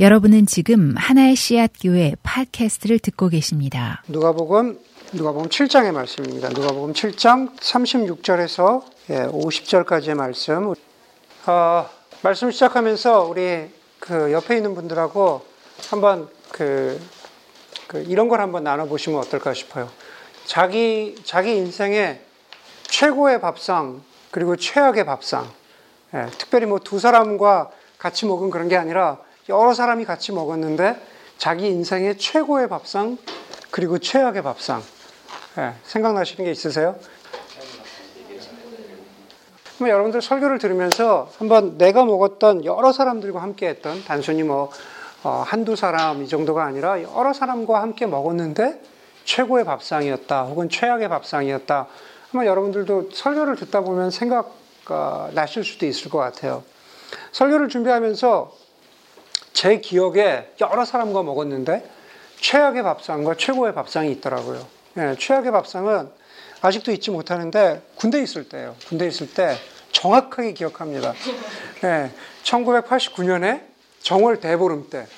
[0.00, 4.04] 여러분은 지금 하나의 씨앗 교회 팟캐스트를 듣고 계십니다.
[4.06, 4.78] 누가복음
[5.12, 6.50] 누가복음 7장의 말씀입니다.
[6.50, 10.72] 누가복음 7장 36절에서 50절까지의 말씀.
[11.46, 11.90] 어,
[12.22, 15.44] 말씀 시작하면서 우리 그 옆에 있는 분들하고
[15.90, 17.00] 한번 그,
[17.88, 19.90] 그 이런 걸 한번 나눠 보시면 어떨까 싶어요.
[20.44, 22.20] 자기 자기 인생의
[22.84, 25.50] 최고의 밥상 그리고 최악의 밥상.
[26.14, 29.18] 예, 특별히 뭐 두 사람과 같이 먹은 그런 게 아니라
[29.48, 31.00] 여러 사람이 같이 먹었는데
[31.38, 33.16] 자기 인생의 최고의 밥상
[33.70, 34.82] 그리고 최악의 밥상
[35.56, 36.96] 네, 생각나시는 게 있으세요?
[39.76, 44.70] 그럼 여러분들 설교를 들으면서 한번 내가 먹었던 여러 사람들과 함께 했던 단순히 뭐
[45.22, 48.82] 어, 한두 사람 이 정도가 아니라 여러 사람과 함께 먹었는데
[49.24, 51.86] 최고의 밥상이었다 혹은 최악의 밥상이었다
[52.34, 54.52] 아마 여러분들도 설교를 듣다 보면 생각
[54.90, 56.62] 어, 나실 수도 있을 것 같아요.
[57.32, 58.67] 설교를 준비하면서
[59.58, 61.84] 제 기억에 여러 사람과 먹었는데
[62.40, 64.64] 최악의 밥상과 최고의 밥상이 있더라고요.
[64.94, 66.08] 네, 최악의 밥상은
[66.60, 68.76] 아직도 잊지 못하는데 군대 있을 때예요.
[68.86, 69.56] 군대 있을 때
[69.90, 71.12] 정확하게 기억합니다.
[71.82, 72.12] 네,
[72.44, 73.62] 1989년에
[74.00, 75.08] 정월 대보름 때,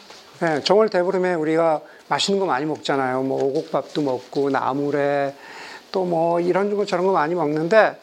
[0.40, 3.22] 네, 정월 대보름에 우리가 맛있는 거 많이 먹잖아요.
[3.22, 5.34] 뭐 오곡밥도 먹고 나물에
[5.92, 8.00] 또 뭐 이런 거 저런 거 많이 먹는데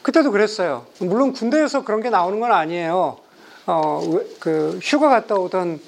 [0.00, 0.86] 그때도 그랬어요.
[1.00, 3.18] 물론 군대에서 그런 게 나오는 건 아니에요.
[3.66, 4.00] 어,
[4.40, 5.80] 그 휴가 갔다 오던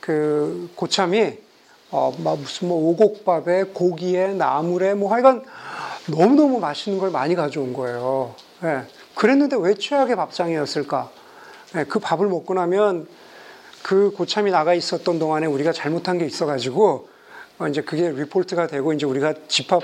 [0.00, 1.38] 그 고참이
[1.90, 5.42] 어, 막 무슨 뭐 오곡밥에 고기에 나물에 뭐 하여간
[6.08, 8.34] 너무너무 맛있는 걸 많이 가져온 거예요.
[8.64, 8.82] 예.
[9.14, 11.10] 그랬는데 왜 최악의 밥상이었을까?
[11.76, 13.06] 예, 그 밥을 먹고 나면
[13.82, 17.08] 그 고참이 나가 있었던 동안에 우리가 잘못한 게 있어가지고
[17.58, 19.82] 어, 이제 그게 리포트가 되고 이제 우리가 집합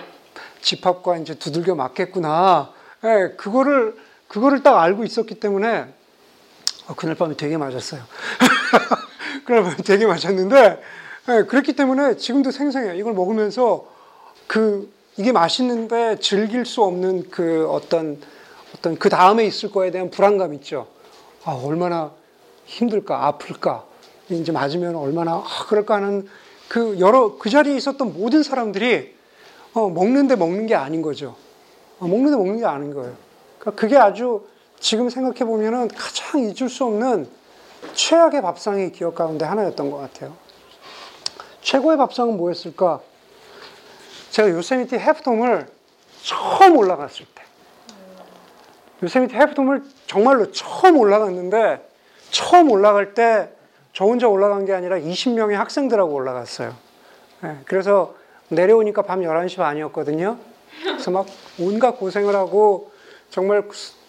[0.60, 2.72] 집합과 이제 두들겨 맞겠구나.
[3.04, 3.96] 예, 그거를
[4.28, 5.86] 그거를 딱 알고 있었기 때문에
[6.88, 8.02] 어, 그날 밤에 되게 맞았어요.
[9.44, 10.82] 그날 밤에 되게 맞았는데
[11.26, 12.94] 네, 그렇기 때문에 지금도 생생해요.
[12.94, 13.86] 이걸 먹으면서
[14.46, 18.18] 그 이게 맛있는데 즐길 수 없는 그 어떤
[18.74, 20.86] 어떤 그 다음에 있을 거에 대한 불안감 있죠.
[21.44, 22.12] 아 얼마나
[22.64, 23.84] 힘들까 아플까
[24.30, 26.28] 이제 맞으면 얼마나 아, 그럴까 하는
[26.68, 29.14] 그 여러 그 자리에 있었던 모든 사람들이
[29.74, 31.36] 어, 먹는데 먹는 게 아닌 거죠.
[31.98, 33.14] 어, 먹는데 먹는 게 아닌 거예요.
[33.58, 34.46] 그러니까 그게 아주
[34.80, 37.28] 지금 생각해 보면은 가장 잊을 수 없는
[37.94, 40.36] 최악의 밥상의 기억 가운데 하나였던 것 같아요.
[41.62, 43.00] 최고의 밥상은 뭐였을까?
[44.30, 45.68] 제가 요세미티 해프돔을
[46.22, 47.42] 처음 올라갔을 때,
[49.02, 51.88] 요세미티 해프돔을 정말로 처음 올라갔는데,
[52.30, 53.58] 처음 올라갈 때
[53.98, 56.72] 저 혼자 올라간 게 아니라 20명의 학생들하고 올라갔어요.
[57.42, 58.14] 네, 그래서
[58.48, 60.38] 내려오니까 밤 11시 반이었거든요.
[60.84, 61.26] 그래서 막
[61.58, 62.92] 온갖 고생을 하고
[63.30, 63.64] 정말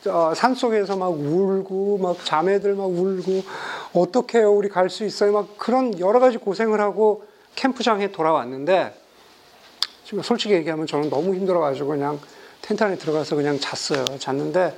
[0.08, 3.44] 어, 산 속에서 막 울고 막 자매들 막 울고
[3.94, 4.54] 어떻게 해요?
[4.54, 5.32] 우리 갈 수 있어요?
[5.34, 7.24] 막 그런 여러 가지 고생을 하고
[7.56, 8.94] 캠프장에 돌아왔는데
[10.06, 12.20] 지금 솔직히 얘기하면 저는 너무 힘들어가지고 그냥
[12.62, 14.06] 텐트 안에 들어가서 그냥 잤어요.
[14.20, 14.74] 잤는데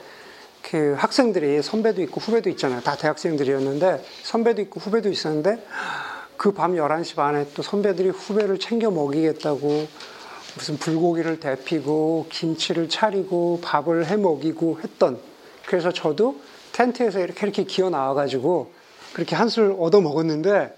[0.64, 2.82] 그 학생들이 선배도 있고 후배도 있잖아요.
[2.82, 5.64] 다 대학생들이었는데 선배도 있고 후배도 있었는데
[6.38, 9.88] 그 밤 11시 반에 또 선배들이 후배를 챙겨 먹이겠다고
[10.56, 15.20] 무슨 불고기를 데피고 김치를 차리고 밥을 해 먹이고 했던
[15.66, 16.42] 그래서 저도
[16.74, 18.72] 텐트에서 이렇게 이렇게 기어 나와 가지고
[19.14, 20.78] 그렇게 한술 얻어 먹었는데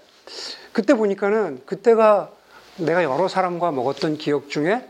[0.72, 2.30] 그때 보니까는 그때가
[2.76, 4.88] 내가 여러 사람과 먹었던 기억 중에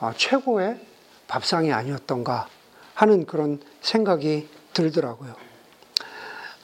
[0.00, 0.80] 아, 최고의
[1.28, 2.48] 밥상이 아니었던가
[2.94, 5.34] 하는 그런 생각이 들더라고요.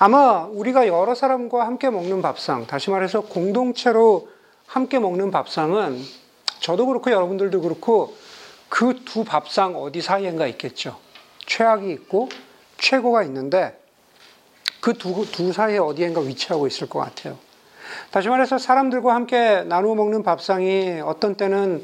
[0.00, 4.28] 아마 우리가 여러 사람과 함께 먹는 밥상, 다시 말해서 공동체로
[4.66, 6.00] 함께 먹는 밥상은
[6.60, 8.16] 저도 그렇고 여러분들도 그렇고
[8.68, 10.98] 그 두 밥상 어디 사이엔가 있겠죠.
[11.46, 12.28] 최악이 있고
[12.78, 13.80] 최고가 있는데
[14.80, 17.38] 그 두 두 사이에 어디엔가 위치하고 있을 것 같아요.
[18.10, 21.82] 다시 말해서 사람들과 함께 나누어 먹는 밥상이 어떤 때는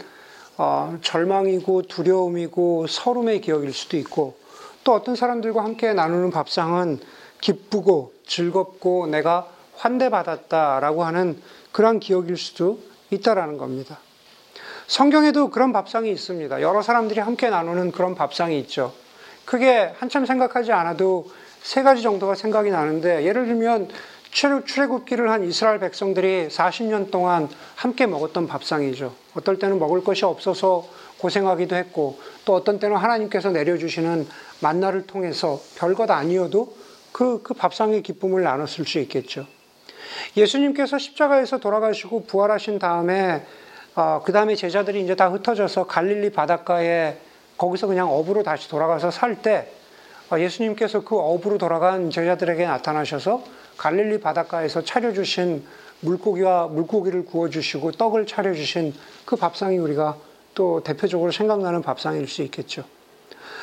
[0.57, 4.37] 어, 절망이고 두려움이고 서름의 기억일 수도 있고
[4.85, 7.01] 또 어떤 사람들과 함께 나누는 밥상은
[7.41, 11.43] 기쁘고 즐겁고 내가 환대받았다라고 하는
[11.73, 12.79] 그러한 기억일 수도
[13.11, 13.99] 있다라는 겁니다.
[14.87, 16.61] 성경에도 그런 밥상이 있습니다.
[16.61, 18.93] 여러 사람들이 함께 나누는 그런 밥상이 있죠.
[19.45, 21.31] 크게 한참 생각하지 않아도
[21.63, 23.89] 세 가지 정도가 생각이 나는데 예를 들면
[24.31, 29.15] 출애굽기를 한 이스라엘 백성들이 40년 동안 함께 먹었던 밥상이죠.
[29.35, 30.87] 어떨 때는 먹을 것이 없어서
[31.19, 34.27] 고생하기도 했고 또 어떤 때는 하나님께서 내려주시는
[34.61, 36.77] 만나를 통해서 별것 아니어도
[37.13, 39.47] 그, 그 밥상의 기쁨을 나눴을 수 있겠죠.
[40.37, 43.47] 예수님께서 십자가에서 돌아가시고 부활하신 다음에
[43.97, 47.17] 어, 그 다음에 제자들이 이제 다 흩어져서 갈릴리 바닷가에
[47.57, 49.69] 거기서 그냥 업으로 다시 돌아가서 살때
[50.31, 53.45] 어, 예수님께서 그 업으로 돌아간 제자들에게 나타나셔서
[53.77, 55.65] 갈릴리 바닷가에서 차려주신
[56.01, 58.95] 물고기와 물고기를 구워주시고 떡을 차려주신
[59.25, 60.17] 그 밥상이 우리가
[60.55, 62.85] 또 대표적으로 생각나는 밥상일 수 있겠죠.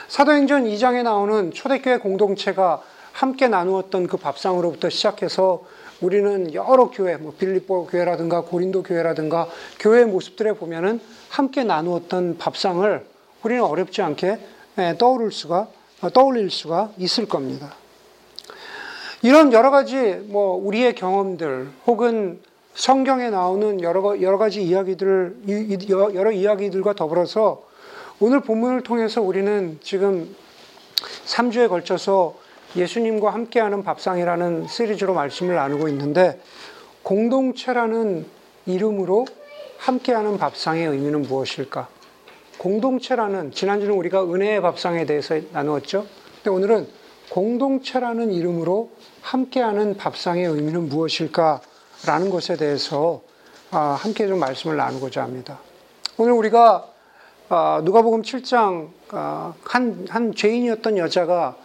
[0.08, 2.82] 사도행전 2장에 나오는 초대교회 공동체가
[3.12, 5.64] 함께 나누었던 그 밥상으로부터 시작해서
[6.02, 9.48] 우리는 여러 교회, 뭐 빌립보 교회라든가 고린도 교회라든가
[9.80, 11.00] 교회의 모습들에 보면은
[11.30, 13.06] 함께 나누었던 밥상을
[13.44, 14.40] 우리는 어렵지 않게
[14.80, 15.68] 예, 떠오를 수가
[16.14, 17.76] 떠올릴 수가 있을 겁니다.
[19.22, 22.40] 이런 여러 가지 뭐 우리의 경험들 혹은
[22.74, 25.36] 성경에 나오는 여러 여러 가지 이야기들
[26.16, 27.64] 여러 이야기들과 더불어서
[28.20, 30.36] 오늘 본문을 통해서 우리는 지금
[31.26, 32.41] 3주에 걸쳐서
[32.76, 36.40] 예수님과 함께하는 밥상이라는 시리즈로 말씀을 나누고 있는데
[37.04, 38.26] 공동체라는
[38.66, 39.26] 이름으로
[39.78, 41.88] 함께하는 밥상의 의미는 무엇일까?
[42.60, 46.06] 공동체라는 지난주는 우리가 은혜의 밥상에 대해서 나누었죠.
[46.36, 46.88] 근데 오늘은
[47.32, 48.92] 공동체라는 이름으로
[49.22, 53.22] 함께하는 밥상의 의미는 무엇일까라는 것에 대해서
[53.72, 55.60] 아, 함께 좀 말씀을 나누고자 합니다.
[56.18, 56.86] 오늘 우리가
[57.50, 61.56] 아, 누가복음 7장 아, 한, 한 죄인이었던 여자가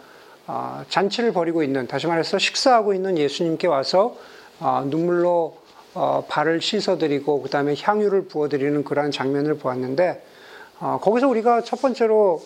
[0.89, 4.15] 잔치를 벌이고 있는 다시 말해서 식사하고 있는 예수님께 와서
[4.85, 5.57] 눈물로
[5.93, 10.23] 어, 발을 씻어드리고 그 다음에 향유를 부어드리는 그러한 장면을 보았는데
[11.01, 12.43] 거기서 우리가 첫 번째로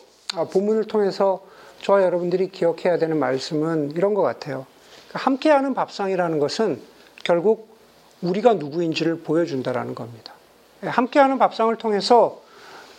[0.53, 1.41] 본문을 통해서
[1.81, 4.65] 저와 여러분들이 기억해야 되는 말씀은 이런 것 같아요.
[5.11, 6.79] 함께하는 밥상이라는 것은
[7.25, 7.75] 결국
[8.21, 10.33] 우리가 누구인지를 보여준다라는 겁니다.
[10.81, 12.41] 함께하는 밥상을 통해서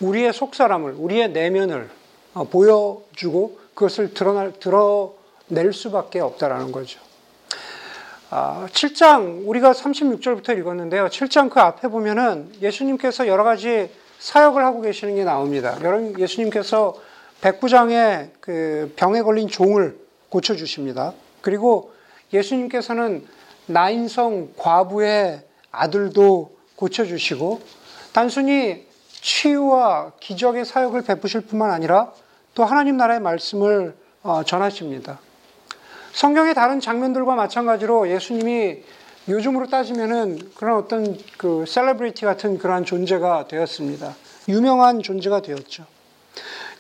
[0.01, 1.89] 우리의 속사람을, 우리의 내면을
[2.35, 7.01] 어, 보여주고 그것을 드러날, 드러낼 수밖에 없다라는 거죠.
[8.31, 11.09] 7장, 아, 우리가 36절부터 읽었는데요.
[11.09, 15.77] 7장 그 앞에 보면은 예수님께서 여러 가지 사역을 하고 계시는 게 나옵니다.
[16.19, 16.95] 예수님께서
[17.43, 19.99] 백부장의 그 병에 걸린 종을
[20.31, 21.13] 고쳐주십니다.
[21.43, 21.93] 그리고
[22.33, 23.27] 예수님께서는
[23.67, 27.61] 나인성 과부의 아들도 고쳐주시고
[28.13, 32.13] 단순히 치유와 기적의 사역을 베푸실 뿐만 아니라
[32.55, 35.21] 또 하나님 나라의 말씀을 어, 전하십니다.
[36.13, 38.83] 성경의 다른 장면들과 마찬가지로 예수님이
[39.29, 44.15] 요즘으로 따지면은 그런 어떤 그 셀레브리티 같은 그러한 존재가 되었습니다.
[44.49, 45.87] 유명한 존재가 되었죠.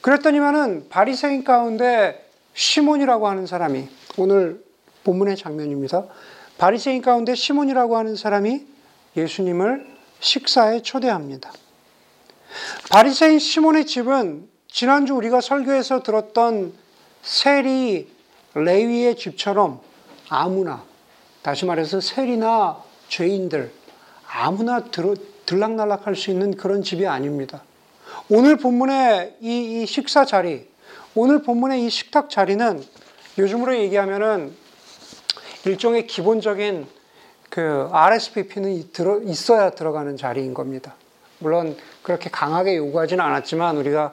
[0.01, 4.63] 그랬더니만은 바리새인 가운데 시몬이라고 하는 사람이 오늘
[5.05, 6.05] 본문의 장면입니다.
[6.59, 8.67] 바리새인 가운데 시몬이라고 하는 사람이
[9.17, 9.87] 예수님을
[10.21, 11.53] 식사에 초대합니다.
[12.91, 16.73] 바리새인 시몬의 집은 지난주 우리가 설교에서 들었던
[17.21, 18.11] 세리
[18.55, 19.81] 레위의 집처럼
[20.31, 20.83] 아무나
[21.43, 23.71] 다시 말해서 세리나 죄인들
[24.27, 25.15] 아무나 들,
[25.45, 27.63] 들락날락할 수 있는 그런 집이 아닙니다.
[28.31, 30.67] 오늘 본문의 이, 이 식사 자리,
[31.15, 32.83] 오늘 본문의 이 식탁 자리는
[33.37, 34.55] 요즘으로 얘기하면은
[35.67, 36.87] 일종의 기본적인
[37.51, 38.73] 그 RSVP는
[39.27, 40.95] 있어야 들어가는 자리인 겁니다.
[41.41, 44.13] 물론 그렇게 강하게 요구하지는 않았지만 우리가 어,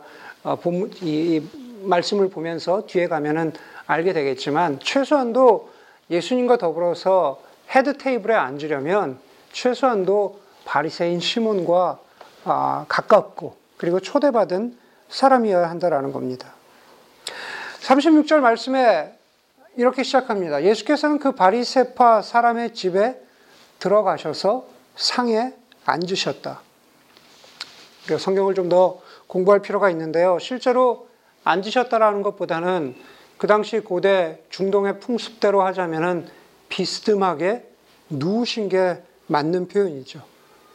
[0.61, 3.53] 본, 이, 이 말씀을 보면서 뒤에 가면은
[3.87, 5.69] 알게 되겠지만 최소한도
[6.09, 7.41] 예수님과 더불어서
[7.75, 9.19] head table에 앉으려면
[9.51, 11.99] 최소한도 바리새인 시몬과
[12.45, 14.77] 아, 가깝고 그리고 초대받은
[15.09, 16.53] 사람이어야 한다라는 겁니다.
[17.81, 19.13] 36절 말씀에
[19.75, 20.63] 이렇게 시작합니다.
[20.63, 23.19] 예수께서는 그 바리세파 사람의 집에
[23.79, 24.65] 들어가셔서
[24.95, 25.53] 상에
[25.85, 26.61] 앉으셨다.
[28.17, 30.39] 성경을 좀 더 공부할 필요가 있는데요.
[30.39, 31.07] 실제로
[31.43, 32.95] 앉으셨다라는 것보다는
[33.37, 36.27] 그 당시 고대 중동의 풍습대로 하자면은
[36.67, 37.63] 비스듬하게
[38.09, 40.21] 누우신 게 맞는 표현이죠.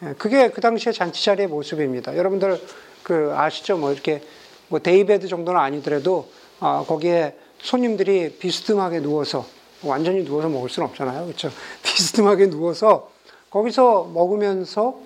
[0.04, 2.16] 예, 그게 그 당시의 잔치 자리의 모습입니다.
[2.16, 2.60] 여러분들
[3.02, 3.76] 그 아시죠?
[3.76, 4.22] 뭐 이렇게
[4.68, 6.30] 뭐 daybed 정도는 아니더라도
[6.60, 9.46] 아, 거기에 손님들이 비스듬하게 누워서
[9.82, 11.26] 완전히 누워서 먹을 수는 없잖아요.
[11.26, 11.50] 그렇죠?
[11.82, 13.10] 비스듬하게 누워서
[13.50, 14.98] 거기서 먹으면서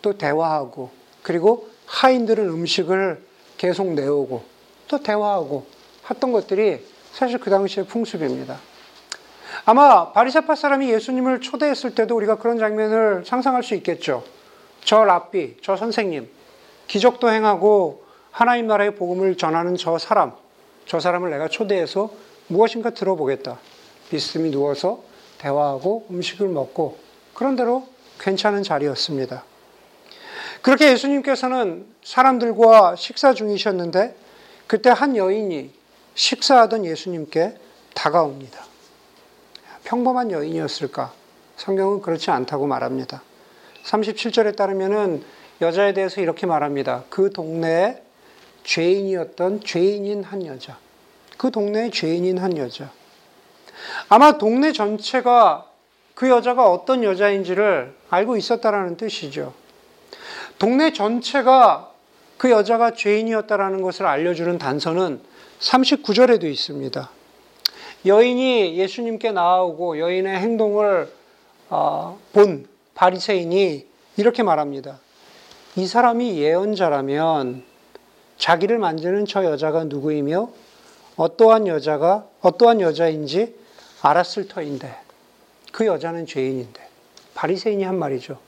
[0.00, 0.90] 또 대화하고
[1.22, 3.22] 그리고 하인들은 음식을
[3.56, 4.42] 계속 내오고
[4.88, 5.64] 또 대화하고
[6.10, 8.58] 했던 것들이 사실 그 당시의 풍습입니다.
[9.64, 14.24] 아마 바리사파 사람이 예수님을 초대했을 때도 우리가 그런 장면을 상상할 수 있겠죠.
[14.84, 16.28] 저 랍비, 저 선생님,
[16.88, 20.32] 기적도 행하고 하나님 나라의 복음을 전하는 저 사람,
[20.86, 22.10] 저 사람을 내가 초대해서
[22.48, 23.58] 무엇인가 들어보겠다.
[24.10, 25.02] 비스듬히 누워서
[25.38, 26.98] 대화하고 음식을 먹고
[27.32, 27.86] 그런 대로
[28.18, 29.44] 괜찮은 자리였습니다.
[30.64, 34.16] 그렇게 예수님께서는 사람들과 식사 중이셨는데
[34.66, 35.70] 그때 한 여인이
[36.14, 37.58] 식사하던 예수님께
[37.94, 38.64] 다가옵니다.
[39.84, 41.12] 평범한 여인이었을까?
[41.58, 43.22] 성경은 그렇지 않다고 말합니다.
[43.84, 45.22] 37절에 따르면은
[45.60, 47.04] 여자에 대해서 이렇게 말합니다.
[47.10, 48.02] 그 동네에
[48.62, 50.78] 죄인이었던 죄인인 한 여자.
[51.36, 52.90] 그 동네에 죄인인 한 여자.
[54.08, 55.66] 아마 동네 전체가
[56.14, 59.52] 그 여자가 어떤 여자인지를 알고 있었다라는 뜻이죠.
[60.58, 61.92] 동네 전체가
[62.36, 65.20] 그 여자가 죄인이었다라는 것을 알려주는 단서는
[65.60, 67.10] 39절에도 있습니다.
[68.06, 71.10] 여인이 예수님께 나오고 여인의 행동을
[71.70, 75.00] 어, 본 바리새인이 이렇게 말합니다.
[75.76, 77.64] 이 사람이 예언자라면
[78.38, 80.50] 자기를 만지는 저 여자가 누구이며
[81.16, 83.54] 어떠한 여자가 어떠한 여자인지
[84.02, 84.94] 알았을 터인데
[85.72, 86.80] 그 여자는 죄인인데
[87.34, 88.38] 바리새인이 한 말이죠.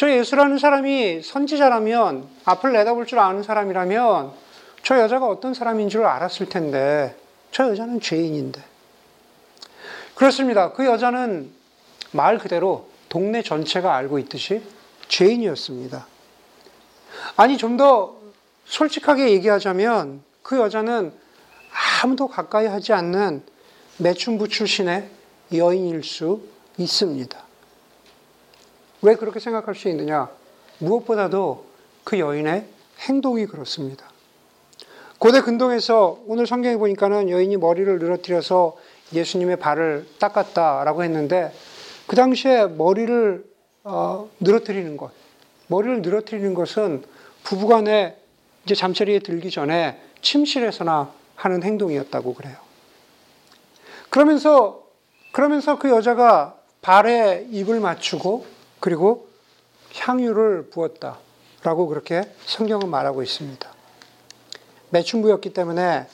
[0.00, 4.32] 저 예수라는 사람이 선지자라면 앞을 내다볼 줄 아는 사람이라면
[4.82, 7.14] 저 여자가 어떤 사람인 줄 알았을 텐데
[7.52, 8.62] 저 여자는 죄인인데
[10.14, 10.72] 그렇습니다.
[10.72, 11.50] 그 여자는
[12.12, 14.62] 말 그대로 동네 전체가 알고 있듯이
[15.08, 16.06] 죄인이었습니다.
[17.36, 18.16] 아니 좀 더
[18.64, 21.12] 솔직하게 얘기하자면 그 여자는
[22.02, 23.42] 아무도 가까이 하지 않는
[23.98, 25.10] 매춘부 출신의
[25.52, 26.40] 여인일 수
[26.78, 27.49] 있습니다.
[29.02, 30.28] 왜 그렇게 생각할 수 있느냐?
[30.78, 31.66] 무엇보다도
[32.04, 32.66] 그 여인의
[33.00, 34.06] 행동이 그렇습니다.
[35.18, 38.76] 고대 근동에서 오늘 성경에 보니까는 여인이 머리를 늘어뜨려서
[39.12, 41.52] 예수님의 발을 닦았다라고 했는데
[42.06, 43.44] 그 당시에 머리를
[43.84, 45.10] 어, 늘어뜨리는 것,
[45.68, 47.02] 머리를 늘어뜨리는 것은
[47.44, 48.16] 부부간에
[48.64, 52.56] 이제 잠자리에 들기 전에 침실에서나 하는 행동이었다고 그래요.
[54.10, 54.82] 그러면서
[55.32, 58.44] 그러면서 그 여자가 발에 입을 맞추고
[58.80, 59.28] 그리고
[59.94, 61.18] 향유를 부었다
[61.62, 63.70] 라고 그렇게 성경은 말하고 있습니다.
[64.90, 66.06] 매춘부였기 때문에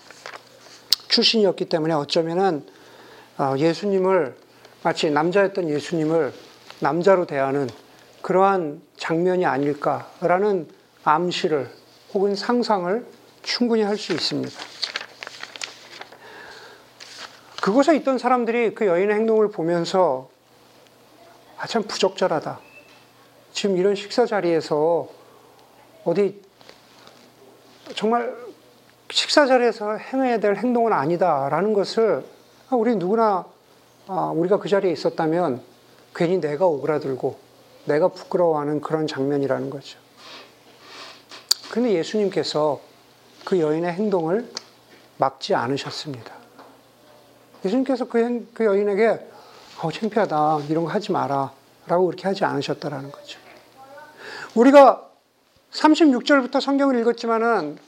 [1.09, 2.67] 출신이었기 때문에 어쩌면은
[3.39, 4.37] 어, 예수님을
[4.83, 6.33] 마치 남자였던 예수님을
[6.81, 7.69] 남자로 대하는
[8.23, 10.69] 그러한 장면이 아닐까라는
[11.05, 11.71] 암시를
[12.13, 13.07] 혹은 상상을
[13.43, 14.59] 충분히 할 수 있습니다.
[17.63, 20.31] 그곳에 있던 사람들이 그 여인의 행동을 보면서
[21.59, 22.61] 아, 참 부적절하다.
[23.53, 25.09] 지금 이런 식사 자리에서
[26.05, 26.43] 어디
[27.95, 28.37] 정말
[29.11, 32.25] 식사 자리에서 행해야 될 행동은 아니다라는 것을
[32.69, 33.47] 아, 우리 누구나
[34.07, 35.63] 아, 우리가 그 자리에 있었다면
[36.15, 37.39] 괜히 내가 오그라들고
[37.87, 39.99] 내가 부끄러워하는 그런 장면이라는 거죠.
[41.71, 42.81] 그런데 예수님께서
[43.45, 44.51] 그 여인의 행동을
[45.17, 46.33] 막지 않으셨습니다.
[47.65, 49.36] 예수님께서 그, 그 여인에게
[49.83, 50.61] 어, 창피하다.
[50.71, 51.53] 이런 거 하지 마라.
[51.87, 53.39] 라고 그렇게 하지 않으셨다라는 거죠.
[54.55, 55.07] 우리가
[55.73, 57.79] 36절부터 성경을 읽었지만은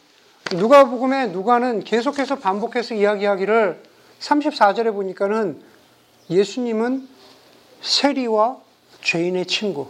[0.53, 3.83] 누가복음의 누가는 계속해서 반복해서 이야기하기를
[4.21, 5.61] 34절에 보니까는
[6.31, 7.09] 예수님은
[7.81, 8.59] 세리와
[9.03, 9.89] 죄인의 친구.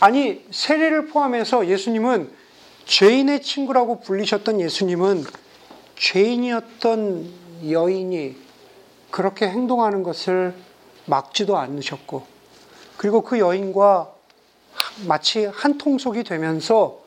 [0.00, 2.30] 아니, 세리를 포함해서 예수님은
[2.86, 5.24] 죄인의 친구라고 불리셨던 예수님은
[5.96, 7.30] 죄인이었던
[7.70, 8.36] 여인이
[9.10, 10.54] 그렇게 행동하는 것을
[11.08, 12.26] 막지도 않으셨고,
[12.96, 14.12] 그리고 그 여인과
[15.06, 17.00] 마치 한 통속이 되면서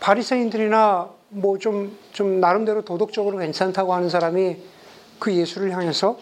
[0.00, 4.56] 바리새인들이나 뭐 좀 좀 나름대로 도덕적으로 괜찮다고 하는 사람이
[5.18, 6.16] 그 예수를 향해서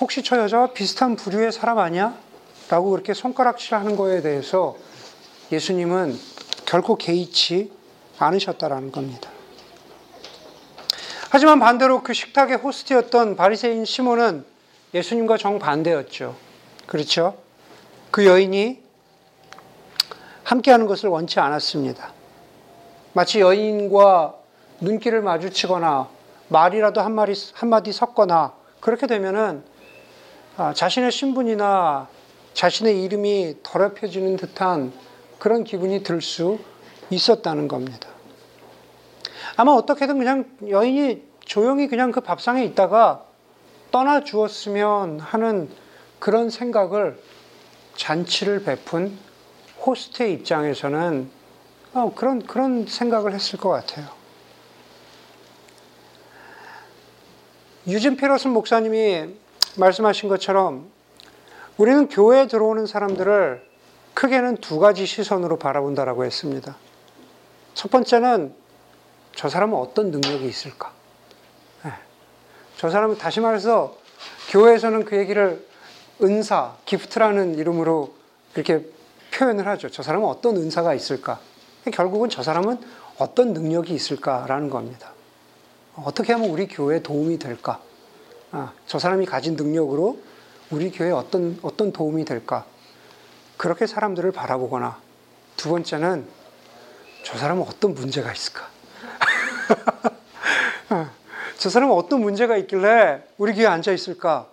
[0.00, 2.16] 혹시 저 여자와 비슷한 부류의 사람 아니야?
[2.70, 4.76] 라고 그렇게 손가락질하는 거에 대해서
[5.52, 6.18] 예수님은
[6.64, 7.70] 결코 개의치
[8.18, 9.30] 않으셨다라는 겁니다.
[11.28, 14.44] 하지만 반대로 그 식탁의 호스트였던 바리새인 시몬은
[14.92, 16.36] 예수님과 정반대였죠.
[16.86, 17.36] 그렇죠?
[18.10, 18.82] 그 여인이
[20.42, 22.12] 함께하는 것을 원치 않았습니다.
[23.12, 24.34] 마치 여인과
[24.80, 26.08] 눈길을 마주치거나
[26.48, 29.62] 말이라도 한 마디, 한마디 섞거나 그렇게 되면은
[30.56, 32.08] 아, 자신의 신분이나
[32.54, 34.92] 자신의 이름이 더럽혀지는 듯한
[35.38, 36.58] 그런 기분이 들 수
[37.10, 38.08] 있었다는 겁니다.
[39.56, 43.24] 아마 어떻게든 그냥 여인이 조용히 그냥 그 밥상에 있다가
[43.90, 45.68] 떠나 주었으면 하는
[46.18, 47.20] 그런 생각을
[47.96, 49.18] 잔치를 베푼
[49.84, 51.30] 호스트의 입장에서는
[51.92, 54.06] 어, 그런, 그런 생각을 했을 것 같아요.
[57.86, 59.34] 유진 피러슨 목사님이
[59.76, 60.90] 말씀하신 것처럼
[61.76, 63.68] 우리는 교회에 들어오는 사람들을
[64.14, 66.76] 크게는 두 가지 시선으로 바라본다라고 했습니다.
[67.74, 68.54] 첫 번째는
[69.34, 70.92] 저 사람은 어떤 능력이 있을까?
[72.80, 72.82] 네.
[72.82, 73.94] 저 사람은 다시 말해서
[74.48, 75.66] 교회에서는 그 얘기를
[76.22, 78.14] 은사, 기프트라는 이름으로
[78.54, 78.86] 이렇게
[79.34, 79.90] 표현을 하죠.
[79.90, 81.40] 저 사람은 어떤 은사가 있을까?
[81.92, 82.78] 결국은 저 사람은
[83.18, 85.12] 어떤 능력이 있을까라는 겁니다.
[85.94, 87.82] 어떻게 하면 우리 교회에 도움이 될까?
[88.50, 90.18] 아, 저 사람이 가진 능력으로
[90.70, 92.64] 우리 교회에 어떤, 어떤 도움이 될까?
[93.58, 94.98] 그렇게 사람들을 바라보거나
[95.58, 96.26] 두 번째는
[97.24, 98.68] 저 사람은 어떤 문제가 있을까?
[100.88, 101.10] 아,
[101.60, 104.48] 저 사람은 어떤 문제가 있길래 우리 교회에 앉아 있을까?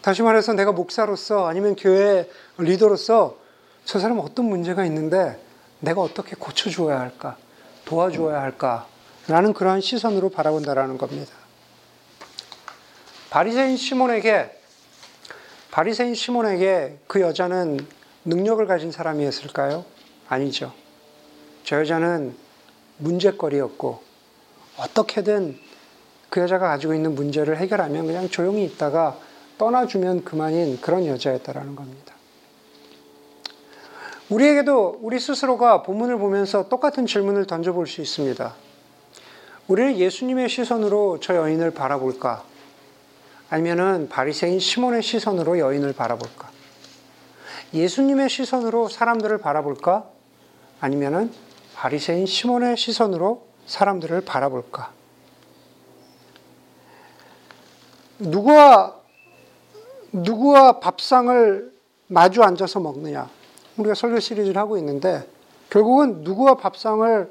[0.00, 3.36] 다시 말해서 내가 목사로서 아니면 교회 리더로서
[3.84, 5.38] 저 사람 어떤 문제가 있는데
[5.80, 7.36] 내가 어떻게 고쳐줘야 할까,
[7.84, 8.86] 도와줘야 할까,
[9.28, 11.30] 라는 그러한 시선으로 바라본다라는 겁니다.
[13.28, 14.50] 바리새인 시몬에게
[15.70, 17.86] 바리새인 시몬에게 그 여자는
[18.24, 19.84] 능력을 가진 사람이었을까요?
[20.26, 20.72] 아니죠.
[21.64, 22.34] 저 여자는
[22.96, 24.02] 문제거리였고
[24.78, 25.68] 어떻게든
[26.30, 29.18] 그 여자가 가지고 있는 문제를 해결하면 그냥 조용히 있다가
[29.58, 32.14] 떠나주면 그만인 그런 여자였다라는 겁니다.
[34.30, 38.54] 우리에게도 우리 스스로가 본문을 보면서 똑같은 질문을 던져볼 수 있습니다.
[39.66, 42.44] 우리는 예수님의 시선으로 저 여인을 바라볼까?
[43.50, 46.48] 아니면은 바리새인 시몬의 시선으로 여인을 바라볼까?
[47.74, 50.08] 예수님의 시선으로 사람들을 바라볼까?
[50.80, 51.32] 아니면은
[51.74, 54.99] 바리새인 시몬의 시선으로 사람들을 바라볼까?
[58.20, 58.94] 누구와
[60.12, 61.72] 누구와 밥상을
[62.08, 63.28] 마주 앉아서 먹느냐?
[63.76, 65.26] 우리가 설교 시리즈를 하고 있는데
[65.70, 67.30] 결국은 누구와 밥상을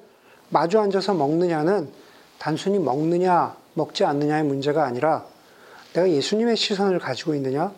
[0.50, 1.90] 마주 앉아서 먹느냐는
[2.38, 5.26] 단순히 먹느냐 먹지 않느냐의 문제가 아니라
[5.94, 7.72] 내가 예수님의 시선을 가지고 있느냐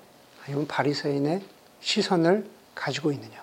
[0.45, 1.41] 아니면 바리새인의
[1.81, 3.41] 시선을 가지고 있느냐.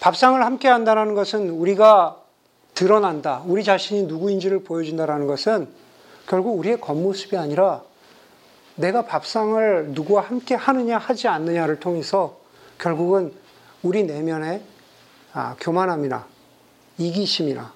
[0.00, 2.22] 밥상을 함께 한다는 것은 우리가
[2.74, 3.42] 드러난다.
[3.46, 5.68] 우리 자신이 누구인지를 보여준다는 것은
[6.26, 7.82] 결국 우리의 겉모습이 아니라
[8.78, 12.38] 내가 밥상을 누구와 함께 하느냐 하지 않느냐를 통해서
[12.78, 13.32] 결국은
[13.82, 14.62] 우리 내면의
[15.32, 16.26] 아, 교만함이나
[16.96, 17.72] 이기심이나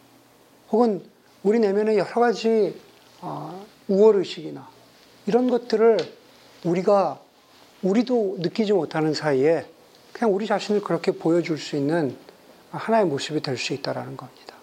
[0.71, 1.02] 혹은
[1.42, 2.80] 우리 내면의 여러 가지
[3.21, 4.68] 어, 우월의식이나
[5.26, 5.99] 이런 것들을
[6.64, 7.21] 우리가
[7.82, 9.66] 우리도 느끼지 못하는 사이에
[10.12, 12.16] 그냥 우리 자신을 그렇게 보여줄 수 있는
[12.71, 14.54] 하나의 모습이 될 수 있다라는 겁니다.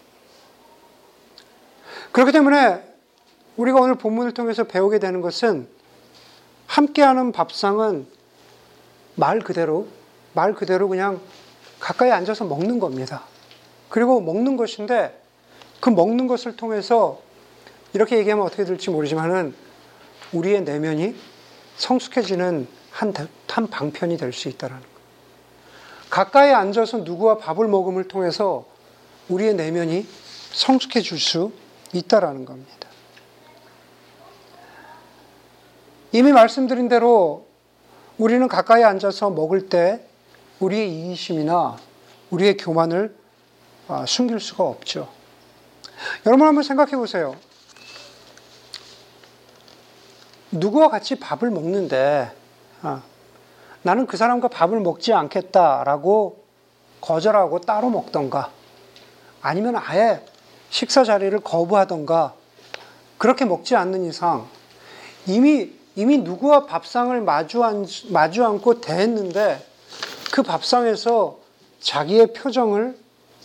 [2.14, 2.82] 그렇기 때문에
[3.58, 5.68] 우리가 오늘 본문을 통해서 배우게 되는 것은
[6.70, 8.06] 함께하는 밥상은
[9.16, 9.88] 말 그대로
[10.34, 11.20] 말 그대로 그냥
[11.80, 13.24] 가까이 앉아서 먹는 겁니다.
[13.90, 15.20] 그리고 먹는 것인데
[15.80, 17.22] 그 먹는 것을 통해서
[17.94, 19.56] 이렇게 얘기하면 어떻게 될지 모르지만은
[20.32, 21.16] 우리의 내면이
[21.78, 23.14] 성숙해지는 한,
[23.48, 24.86] 한 방편이 될 수 있다는 것.
[26.12, 28.66] 가까이 앉아서 누구와 밥을 먹음을 통해서
[29.28, 30.06] 우리의 내면이
[30.52, 31.52] 성숙해질 수
[31.94, 32.79] 있다라는 겁니다.
[36.12, 37.46] 이미 말씀드린 대로
[38.18, 40.02] 우리는 가까이 앉아서 먹을 때
[40.60, 41.78] 우리의 이기심이나
[42.32, 43.16] 우리의 교만을
[43.88, 45.10] 아, 숨길 수가 없죠.
[46.26, 47.36] 여러분 한번 생각해 보세요.
[50.52, 52.32] 누구와 같이 밥을 먹는데
[52.82, 53.04] 아,
[53.84, 56.44] 나는 그 사람과 밥을 먹지 않겠다라고
[57.02, 58.52] 거절하고 따로 먹던가
[59.42, 60.26] 아니면 아예
[60.70, 62.34] 식사 자리를 거부하던가
[63.18, 64.48] 그렇게 먹지 않는 이상
[65.26, 69.66] 이미 이미 누구와 밥상을 마주, 앉고 대했는데
[70.32, 71.40] 그 밥상에서
[71.80, 72.98] 자기의 표정을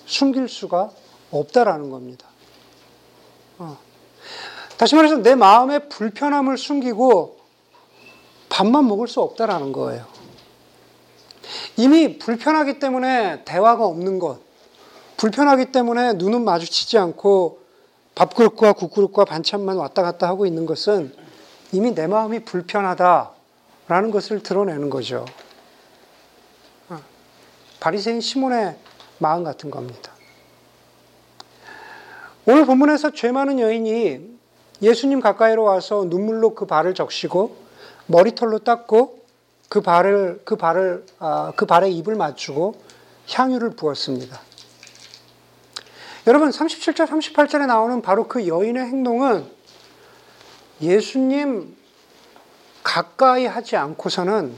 [0.07, 0.91] 숨길 수가
[1.31, 2.27] 없다라는 겁니다.
[3.59, 3.79] 어.
[4.77, 7.39] 다시 말해서 내 마음의 불편함을 숨기고
[8.49, 10.05] 밥만 먹을 수 없다라는 거예요.
[11.77, 14.39] 이미 불편하기 때문에 대화가 없는 것,
[15.17, 17.61] 불편하기 때문에 눈은 마주치지 않고
[18.15, 21.24] 밥그릇과 국그릇과 반찬만 왔다 갔다 하고 있는 것은
[21.75, 25.25] 이미 내 마음이 불편하다라는 것을 드러내는 거죠.
[26.89, 27.01] 어.
[27.81, 28.77] 바리새인 시몬의
[29.19, 30.13] 마음 같은 겁니다.
[32.47, 34.39] 오늘 본문에서 죄 많은 여인이
[34.83, 37.57] 예수님 가까이로 와서 눈물로 그 발을 적시고
[38.07, 39.25] 머리털로 닦고
[39.69, 42.77] 그 발을 그 발을 아, 그 발에 입을 맞추고
[43.33, 44.39] 향유를 부었습니다.
[46.29, 49.54] 여러분 37절 38절에 나오는 바로 그 여인의 행동은
[50.85, 51.75] 예수님
[52.83, 54.55] 가까이 하지 않고서는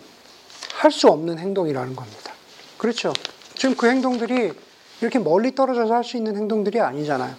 [0.74, 2.32] 할 수 없는 행동이라는 겁니다.
[2.78, 3.12] 그렇죠?
[3.54, 4.52] 지금 그 행동들이
[5.00, 7.34] 이렇게 멀리 떨어져서 할 수 있는 행동들이 아니잖아요.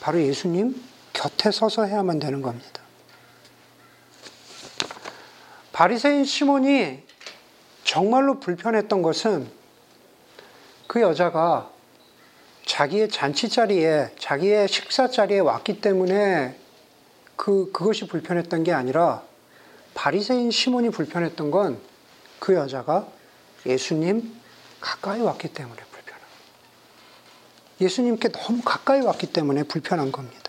[0.00, 0.80] 바로 예수님
[1.12, 2.80] 곁에 서서 해야만 되는 겁니다.
[5.72, 7.02] 바리새인 시몬이
[7.84, 9.48] 정말로 불편했던 것은
[10.86, 11.70] 그 여자가
[12.64, 16.56] 자기의 잔치 자리에, 자기의 식사 자리에 왔기 때문에
[17.36, 19.22] 그, 그것이 불편했던 게 아니라
[19.94, 21.96] 바리새인 시몬이 불편했던 건
[22.38, 23.06] 그 여자가
[23.64, 24.32] 예수님
[24.80, 26.22] 가까이 왔기 때문에 불편한.
[27.80, 30.42] 예수님께 너무 가까이 왔기 때문에 불편한 겁니다.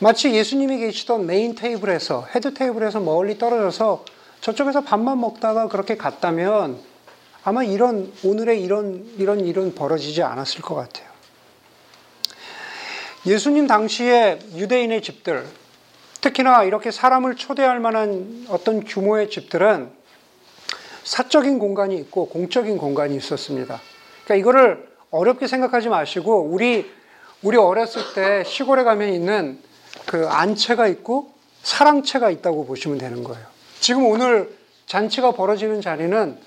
[0.00, 4.04] 마치 예수님이 계시던 main table에서, head table에서 멀리 떨어져서
[4.40, 6.80] 저쪽에서 밥만 먹다가 그렇게 갔다면
[7.42, 11.07] 아마 이런, 오늘의 이런, 이런 일은 벌어지지 않았을 것 같아요.
[13.26, 15.44] 예수님 당시에 유대인의 집들,
[16.20, 19.90] 특히나 이렇게 사람을 초대할 만한 어떤 규모의 집들은
[21.04, 23.80] 사적인 공간이 있고 공적인 공간이 있었습니다.
[24.24, 26.90] 그러니까 이거를 어렵게 생각하지 마시고 우리
[27.42, 29.58] 우리 어렸을 때 시골에 가면 있는
[30.06, 33.46] 그 안채가 있고 사랑채가 있다고 보시면 되는 거예요.
[33.80, 36.38] 지금 오늘 잔치가 벌어지는 자리는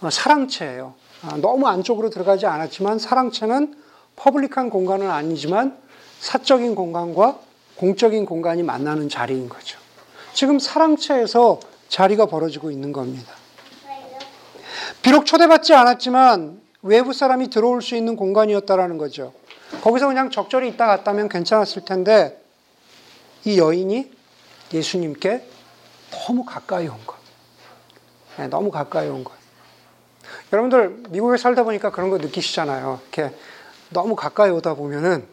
[0.00, 0.94] 어, 사랑채예요.
[1.22, 3.76] 아, 너무 안쪽으로 들어가지 않았지만 사랑채는
[4.16, 5.78] 퍼블릭한 공간은 아니지만
[6.22, 7.40] 사적인 공간과
[7.74, 9.76] 공적인 공간이 만나는 자리인 거죠.
[10.32, 11.58] 지금 사랑채에서
[11.88, 13.34] 자리가 벌어지고 있는 겁니다.
[15.02, 19.32] 비록 초대받지 않았지만 외부 사람이 들어올 수 있는 공간이었다라는 거죠.
[19.82, 22.40] 거기서 그냥 적절히 있다 갔다면 괜찮았을 텐데
[23.44, 24.12] 이 여인이
[24.72, 25.44] 예수님께
[26.12, 27.16] 너무 가까이 온 것.
[28.38, 29.32] 네, 너무 가까이 온 것.
[30.52, 33.00] 여러분들 미국에 살다 보니까 그런 거 느끼시잖아요.
[33.02, 33.34] 이렇게
[33.90, 35.31] 너무 가까이 오다 보면은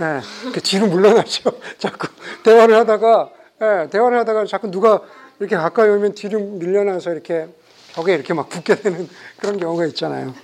[0.00, 0.20] 예,
[0.52, 1.52] 그 뒤로 물러나죠.
[1.78, 2.08] 자꾸
[2.42, 3.30] 대화를 하다가
[3.62, 5.00] 예, 대화를 하다가 자꾸 누가
[5.38, 7.48] 이렇게 가까이 오면 뒤로 밀려나서 이렇게
[7.94, 9.08] 벽에 이렇게 막 붙게 되는
[9.38, 10.34] 그런 경우가 있잖아요.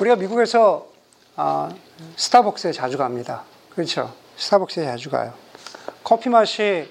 [0.00, 0.88] 우리가 미국에서
[1.36, 1.70] 아,
[2.16, 3.44] 스타벅스에 자주 갑니다.
[3.74, 4.12] 그렇죠?
[4.36, 5.32] 스타벅스에 자주 가요.
[6.04, 6.90] 커피 맛이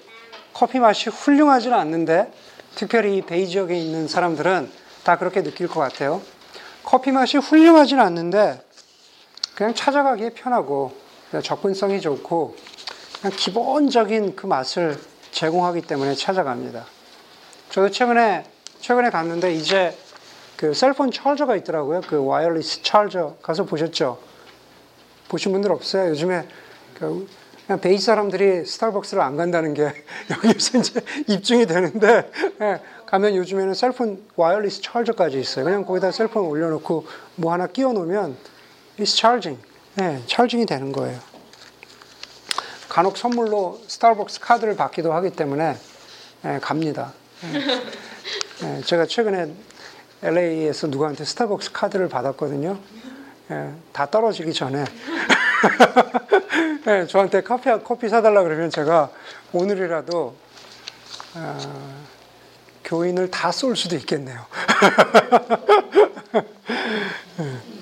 [0.52, 2.32] 커피 맛이 훌륭하지는 않는데
[2.74, 4.70] 특별히 베이 지역에 있는 사람들은
[5.04, 6.22] 다 그렇게 느낄 것 같아요.
[6.82, 8.65] 커피 맛이 훌륭하지는 않는데
[9.56, 10.92] 그냥 찾아가기에 편하고
[11.42, 12.54] 접근성이 좋고
[13.20, 14.98] 그냥 기본적인 그 맛을
[15.32, 16.84] 제공하기 때문에 찾아갑니다.
[17.70, 18.44] 저도 최근에
[18.80, 19.96] 최근에 갔는데 이제
[20.58, 22.02] 그 cell phone charger가 있더라고요.
[22.06, 24.18] 그 wireless charger 가서 보셨죠?
[25.28, 26.10] 보신 분들 없어요?
[26.10, 26.46] 요즘에
[26.94, 27.26] 그
[27.66, 29.90] 그냥 Bay 사람들이 스타벅스를 안 간다는 게
[30.30, 35.64] 여기서 이제 입증이 되는데 예, 가면 요즘에는 cell phone wireless charger까지 있어요.
[35.64, 38.36] 그냥 거기다 cell phone 올려놓고 뭐 하나 끼워 놓으면
[39.00, 39.60] is charging,
[40.00, 41.18] 예, charging이 되는 거예요.
[42.88, 45.76] 간혹 선물로 스타벅스 카드를 받기도 하기 때문에
[46.44, 47.12] 예, 갑니다.
[48.62, 49.52] 예, 제가 최근에
[50.22, 52.78] LA에서 누구한테 스타벅스 카드를 받았거든요.
[53.50, 54.84] 예, 다 떨어지기 전에.
[56.84, 59.10] 네, 저한테 커피, 커피 사달라 그러면 제가
[59.52, 60.34] 오늘이라도
[61.34, 61.58] 어,
[62.84, 64.46] 교인을 다 쏠 수도 있겠네요.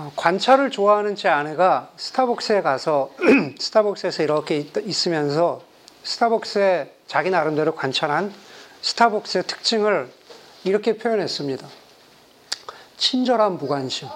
[0.00, 3.10] 어, 관찰을 좋아하는 제 아내가 스타벅스에 가서
[3.60, 5.60] 스타벅스에서 이렇게 있, 으면서
[6.04, 8.32] 스타벅스에 자기 나름대로 관찰한
[8.80, 10.10] 스타벅스의 특징을
[10.64, 11.68] 이렇게 표현했습니다.
[12.96, 14.08] 친절한 무관심.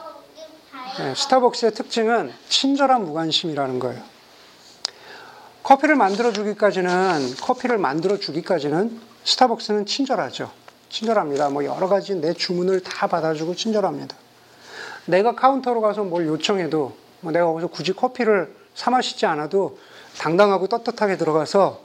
[0.99, 4.03] 네, 스타벅스의 특징은 친절한 무관심이라는 거예요.
[5.63, 10.51] 커피를 만들어 주기까지는 커피를 만들어 주기까지는 스타벅스는 친절하죠.
[10.89, 11.51] 친절합니다.
[11.51, 14.24] 뭐 여러 가지 내 주문을 다 받아주고 친절합니다.
[15.07, 19.79] 내가 카운터로 가서 뭘 요청해도 뭐 내가 거기서 굳이 커피를 사 마시지 않아도
[20.19, 21.81] 당당하고 떳떳하게 들어가서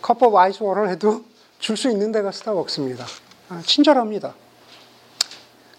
[0.00, 1.24] cup of ice water를 해도
[1.58, 3.06] 줄 수 있는 데가 스타벅스입니다.
[3.48, 4.34] 아, 친절합니다.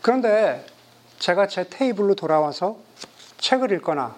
[0.01, 0.65] 그런데
[1.19, 2.77] 제가 제 테이블로 돌아와서
[3.39, 4.15] 책을 읽거나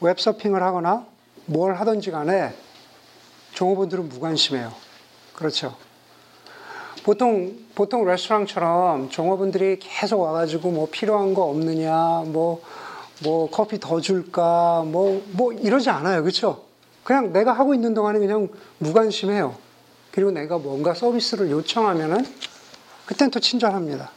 [0.00, 1.06] 웹서핑을 하거나
[1.46, 2.54] 뭘 하든지 간에
[3.54, 4.72] 종업원들은 무관심해요.
[5.34, 5.76] 그렇죠.
[7.02, 12.62] 보통, 보통 레스토랑처럼 종업원들이 계속 와가지고 뭐 필요한 거 없느냐, 뭐,
[13.22, 16.22] 뭐 커피 더 줄까, 뭐, 뭐 이러지 않아요.
[16.22, 16.64] 그렇죠?
[17.02, 19.56] 그냥 내가 하고 있는 동안에 그냥 무관심해요.
[20.12, 22.24] 그리고 내가 뭔가 서비스를 요청하면은
[23.06, 24.10] 그땐 또 친절합니다.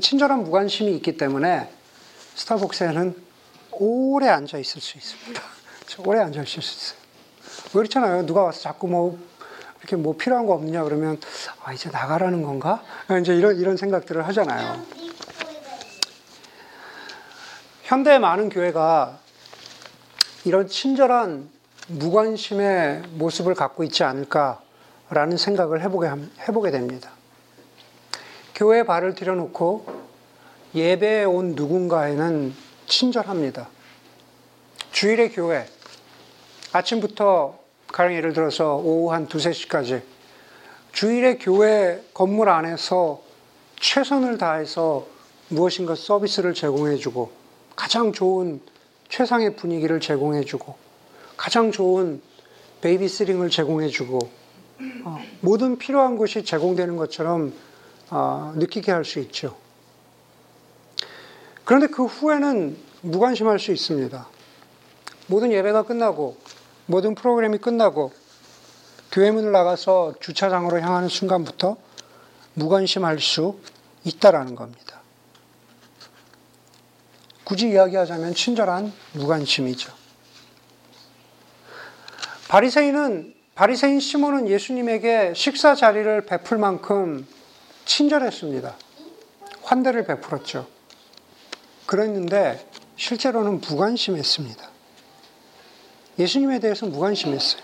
[0.00, 1.70] 친절한 무관심이 있기 때문에
[2.36, 3.14] 스타벅스에는
[3.72, 5.42] 오래 앉아 있을 수 있습니다.
[6.06, 6.98] 오래 앉아 있을 수 있어요.
[7.74, 8.26] 왜 그렇잖아요.
[8.26, 9.18] 누가 와서 자꾸 뭐
[9.86, 11.20] 이렇게 뭐 필요한 거 없느냐 그러면
[11.62, 12.82] 아 이제 나가라는 건가?
[13.22, 14.82] 이제 이런 이런 생각들을 하잖아요.
[17.84, 19.20] 현대 많은 교회가
[20.44, 21.48] 이런 친절한
[21.86, 26.10] 무관심의 모습을 갖고 있지 않을까라는 생각을 해보게
[26.48, 27.10] 해보게 됩니다.
[28.56, 30.06] 교회에 발을 들여놓고
[30.74, 32.54] 예배에 온 누군가에는
[32.86, 33.68] 친절합니다.
[34.90, 35.68] 주일의 교회,
[36.72, 40.02] 아침부터 가령 예를 들어서 오후 한 두세 시까지
[40.92, 43.22] 주일의 교회 건물 안에서
[43.80, 45.06] 최선을 다해서
[45.48, 47.30] 무엇인가 서비스를 제공해주고
[47.76, 48.60] 가장 좋은
[49.08, 50.74] 최상의 분위기를 제공해주고
[51.36, 52.20] 가장 좋은
[52.80, 54.18] 베이비시링을 제공해주고
[55.04, 57.52] 어, 모든 필요한 것이 제공되는 것처럼
[58.10, 59.56] 어, 느끼게 할 수 있죠.
[61.64, 64.26] 그런데 그 후에는 무관심할 수 있습니다.
[65.26, 66.36] 모든 예배가 끝나고
[66.86, 68.12] 모든 프로그램이 끝나고
[69.12, 71.76] 교회 문을 나가서 주차장으로 향하는 순간부터
[72.54, 73.58] 무관심할 수
[74.04, 75.00] 있다라는 겁니다.
[77.44, 79.92] 굳이 이야기하자면 친절한 무관심이죠.
[82.48, 87.26] 바리새인은 바리새인 시몬은 예수님에게 식사 자리를 베풀 만큼
[87.84, 88.74] 친절했습니다.
[89.62, 90.66] 환대를 베풀었죠.
[91.86, 94.75] 그랬는데 실제로는 무관심했습니다.
[96.18, 97.62] 예수님에 대해서 무관심했어요.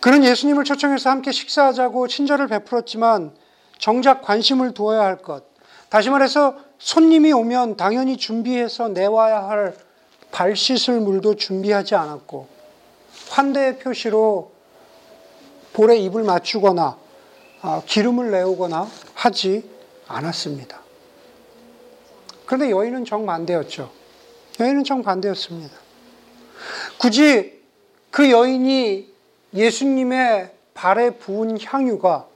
[0.00, 3.32] 그는 예수님을 초청해서 함께 식사하자고 친절을 베풀었지만
[3.78, 5.44] 정작 관심을 두어야 할 것.
[5.88, 9.88] 다시 말해서 손님이 오면 당연히 준비해서 내와야 할
[10.30, 12.46] 발 씻을 물도 준비하지 않았고
[13.30, 14.52] 환대의 표시로
[15.72, 16.98] 볼에 입을 맞추거나
[17.60, 19.68] 아, 기름을 내오거나 하지
[20.06, 20.80] 않았습니다.
[22.46, 23.90] 그런데 여인은 정반대였죠.
[24.60, 25.76] 여인은 정반대였습니다.
[26.98, 27.60] 굳이
[28.10, 29.08] 그 여인이
[29.54, 32.26] 예수님의 발에 부은 향유가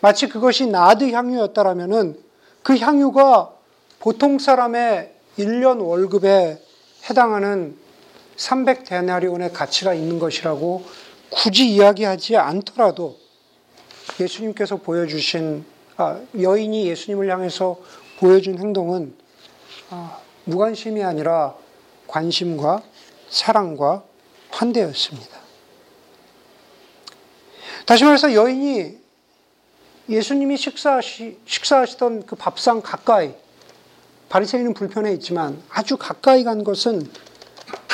[0.00, 2.18] 마치 그것이 나드 향유였다라면은
[2.62, 3.52] 그 향유가
[3.98, 6.62] 보통 사람의 1년 월급에
[7.08, 7.76] 해당하는
[8.36, 10.84] 300데나리온의 가치가 있는 것이라고
[11.30, 13.18] 굳이 이야기하지 않더라도
[14.18, 15.64] 예수님께서 보여주신
[15.96, 17.78] 아, 여인이 예수님을 향해서
[18.18, 19.14] 보여준 행동은
[19.90, 21.54] 아, 무관심이 아니라
[22.06, 22.82] 관심과
[23.30, 24.02] 사랑과
[24.50, 25.38] 환대였습니다.
[27.86, 28.98] 다시 말해서 여인이
[30.08, 33.32] 예수님이 식사하시, 식사하시던 그 밥상 가까이
[34.28, 37.08] 바리새인은 불편해 있지만 아주 가까이 간 것은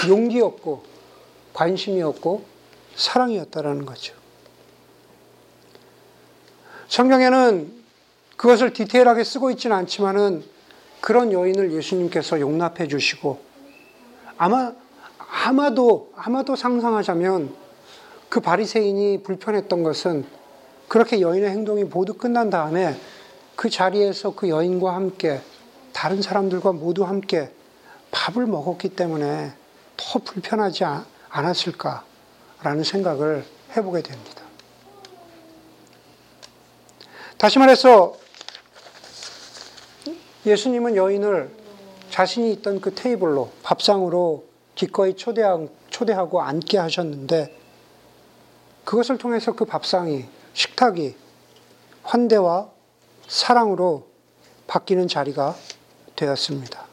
[0.09, 0.85] 용기였고
[1.53, 2.45] 관심이었고
[2.97, 4.15] 사랑이었다라는 거죠.
[6.89, 7.85] 성경에는
[8.37, 10.45] 그것을 디테일하게 쓰고 있지는 않지만은
[11.01, 13.41] 그런 여인을 예수님께서 용납해 주시고
[14.37, 14.73] 아마
[15.45, 17.55] 아마도 아마도 상상하자면
[18.31, 20.25] 그 바리새인이 불편했던 것은
[20.89, 22.99] 그렇게 여인의 행동이 모두 끝난 다음에
[23.55, 25.41] 그 자리에서 그 여인과 함께
[25.93, 27.51] 다른 사람들과 모두 함께
[28.11, 29.53] 밥을 먹었기 때문에
[29.97, 30.85] 더 불편하지
[31.29, 33.45] 않았을까라는 생각을
[33.77, 34.43] 해보게 됩니다.
[37.37, 38.17] 다시 말해서
[40.47, 41.51] 예수님은 여인을
[42.11, 44.46] 자신이 있던 그 테이블로 밥상으로
[44.77, 47.57] 기꺼이 초대하고 앉게 하셨는데
[48.85, 51.17] 그것을 통해서 그 밥상이 식탁이
[52.05, 52.71] 환대와
[53.27, 54.07] 사랑으로
[54.69, 55.57] 바뀌는 자리가
[56.15, 56.85] 되었습니다.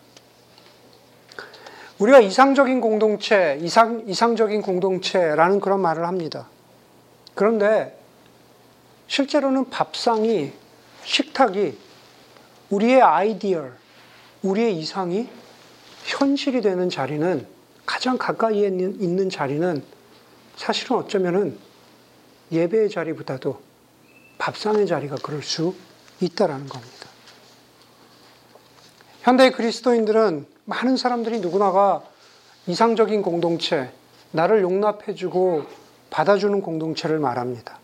[2.00, 6.48] 우리가 이상적인 공동체, 이상, 이상적인 공동체라는 그런 말을 합니다.
[7.36, 7.98] 그런데
[9.08, 10.52] 실제로는 밥상이,
[11.04, 11.78] 식탁이
[12.72, 13.69] 우리의 아이디어,
[14.41, 15.30] 우리의 이상이
[16.06, 17.46] 현실이 되는 자리는
[17.86, 19.84] 가장 가까이에 있는 자리는
[20.56, 21.58] 사실은 어쩌면은
[22.52, 23.60] 예배의 자리보다도
[24.38, 25.76] 밥상의 자리가 그럴 수
[26.19, 27.10] 있다라는 겁니다.
[29.22, 32.04] 현대 그리스도인들은 많은 사람들이 누구나가
[32.67, 33.91] 이상적인 공동체,
[34.32, 35.63] 나를 용납해주고
[36.10, 37.80] 받아주는 공동체를 말합니다.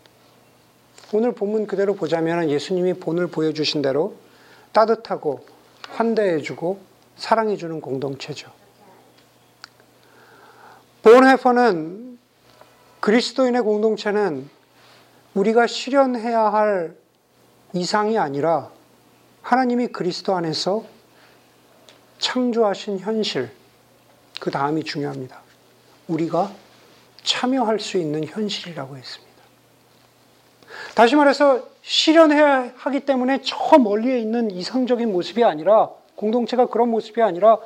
[1.11, 4.15] 오늘 본문 그대로 보자면 예수님이 본을 보여주신 대로
[4.71, 5.45] 따뜻하고
[5.89, 6.79] 환대해주고
[7.17, 8.58] 사랑해주는 공동체죠.
[11.09, 12.19] 본헤퍼는
[12.99, 14.47] 그리스도인의 공동체는
[15.33, 16.95] 우리가 실현해야 할
[17.73, 18.69] 이상이 아니라
[19.41, 20.83] 하나님이 그리스도 안에서
[22.19, 23.49] 창조하신 현실,
[24.39, 25.41] 그 다음이 중요합니다.
[26.07, 26.51] 우리가
[27.23, 29.33] 참여할 수 있는 현실이라고 했습니다.
[30.93, 37.57] 다시 말해서 실현해야 하기 때문에 저 멀리에 있는 이상적인 모습이 아니라 공동체가 그런 모습이 아니라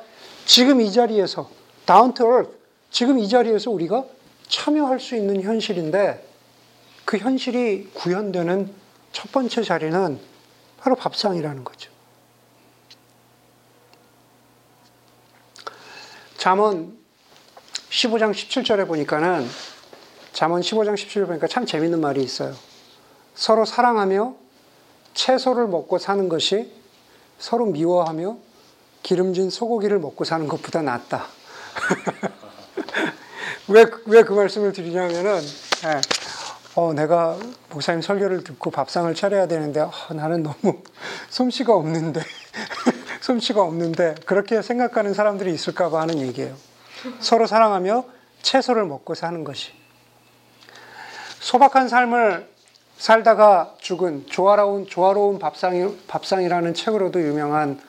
[0.46, 1.50] 지금 이 자리에서
[1.84, 2.63] down to earth,
[2.94, 4.04] 지금 이 자리에서 우리가
[4.48, 6.24] 참여할 수 있는 현실인데
[7.04, 8.72] 그 현실이 구현되는
[9.10, 10.20] 첫 번째 자리는
[10.78, 11.90] 바로 밥상이라는 거죠.
[16.36, 16.96] 잠언
[17.90, 19.44] 15장 17절에 보니까는
[20.32, 22.54] 잠언 15장 17절 보니까 참 재밌는 말이 있어요.
[23.34, 24.36] 서로 사랑하며
[25.14, 26.72] 채소를 먹고 사는 것이
[27.40, 28.36] 서로 미워하며
[29.02, 31.26] 기름진 소고기를 먹고 사는 것보다 낫다.
[33.68, 35.40] 왜, 왜 그 말씀을 드리냐면은,
[35.86, 36.00] 예,
[36.74, 37.38] 어, 내가
[37.70, 40.82] 목사님 설교를 듣고 밥상을 차려야 되는데, 어, 나는 너무
[41.30, 42.20] 솜씨가 없는데,
[43.22, 46.54] 솜씨가 없는데, 그렇게 생각하는 사람들이 있을까봐 하는 얘기예요.
[47.20, 48.04] 서로 사랑하며
[48.42, 49.72] 채소를 먹고 사는 것이.
[51.40, 52.46] 소박한 삶을
[52.98, 57.80] 살다가 죽은 조화로운, 조화로운 밥상이, 밥상이라는 책으로도 유명한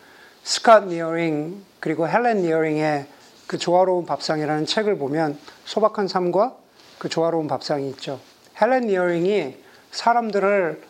[0.45, 3.07] 스캇 니어링 그리고 헬렌 니어링의
[3.47, 6.55] 그 조화로운 밥상이라는 책을 보면 소박한 삶과
[6.97, 8.19] 그 조화로운 밥상이 있죠.
[8.59, 9.57] 헬렌 니어링이
[9.91, 10.81] 사람들을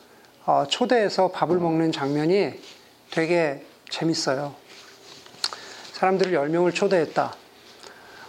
[0.46, 2.54] 어, 초대해서 밥을 먹는 장면이
[3.12, 4.56] 되게 재밌어요.
[5.94, 7.34] 사람들을 10명을 초대했다.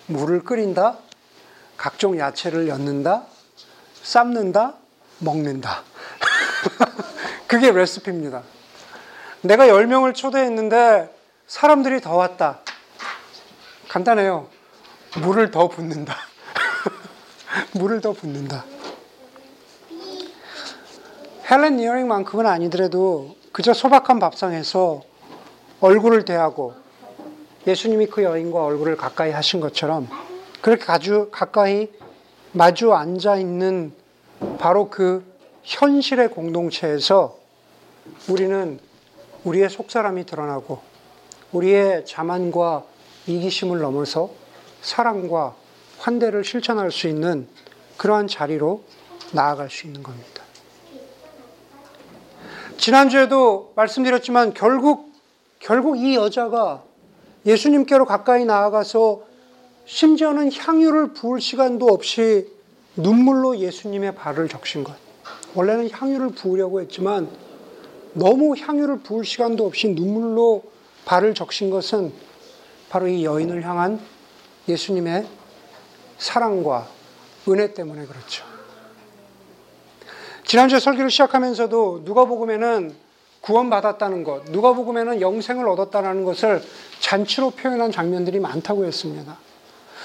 [0.07, 0.99] 물을 끓인다.
[1.77, 3.27] 각종 야채를 엿는다,
[4.03, 4.75] 삶는다,
[5.19, 5.83] 먹는다.
[7.47, 8.43] 그게 레시피입니다.
[9.43, 11.15] 내가 10명을 초대했는데
[11.47, 12.61] 사람들이 더 왔다.
[13.97, 14.47] 간단해요.
[15.23, 16.15] 물을 더 붓는다.
[17.73, 18.67] 물을 더 붓는다.
[21.51, 25.01] 헬렌 니어링만큼은 아니더라도 그저 소박한 밥상에서
[25.81, 26.75] 얼굴을 대하고
[27.67, 30.11] 예수님이 그 여인과 얼굴을 가까이 하신 것처럼
[30.61, 31.89] 그렇게 아주 가까이
[32.53, 33.95] 마주 앉아 있는
[34.59, 35.25] 바로 그
[35.63, 37.39] 현실의 공동체에서
[38.29, 38.79] 우리는
[39.45, 40.83] 우리의 속사람이 드러나고
[41.53, 42.96] 우리의 자만과
[43.27, 44.31] 이기심을 넘어서
[44.83, 45.55] 사랑과
[45.99, 47.49] 환대를 실천할 수 있는
[47.97, 48.85] 그러한 자리로
[49.33, 50.43] 나아갈 수 있는 겁니다.
[52.79, 55.13] 지난주에도 말씀드렸지만 결국
[55.59, 56.85] 결국 이 여자가
[57.45, 59.23] 예수님께로 가까이 나아가서
[59.87, 62.49] 심지어는 향유를 부을 시간도 없이
[62.97, 64.95] 눈물로 예수님의 발을 적신 것.
[65.55, 67.29] 원래는 향유를 부으려고 했지만
[68.13, 70.65] 너무 향유를 부을 시간도 없이 눈물로
[71.05, 72.13] 발을 적신 것은
[72.89, 74.01] 바로 이 여인을 향한
[74.69, 75.27] 예수님의
[76.19, 76.87] 사랑과
[77.49, 78.45] 은혜 때문에 그렇죠.
[80.45, 82.95] 지난주에 설교를 시작하면서도 누가복음에는
[83.41, 86.63] 구원받았다는 것, 누가복음에는 영생을 얻었다는 것을
[87.01, 89.37] 잔치로 표현한 장면들이 많다고 했습니다.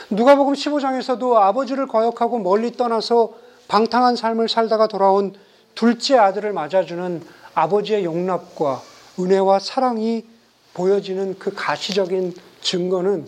[0.10, 3.34] 누가복음 15장에서도 아버지를 거역하고 멀리 떠나서
[3.67, 5.34] 방탕한 삶을 살다가 돌아온
[5.76, 8.82] 둘째 아들을 맞아주는 아버지의 용납과
[9.20, 10.26] 은혜와 사랑이
[10.74, 13.28] 보여지는 그 가시적인 증거는